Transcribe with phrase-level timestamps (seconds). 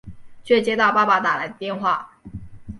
[0.43, 2.09] 却接到爸爸打来的电话